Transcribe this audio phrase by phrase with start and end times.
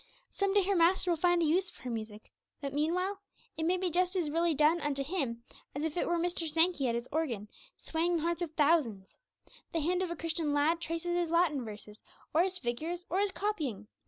[0.31, 3.19] Some day her Master will find a use for her music; but meanwhile
[3.55, 5.43] it may be just as really done unto Him
[5.75, 6.49] as if it were Mr.
[6.49, 9.19] Sankey at his organ, swaying the hearts of thousands.
[9.73, 12.01] The hand of a Christian lad traces his Latin verses,
[12.33, 13.85] or his figures, or his copying.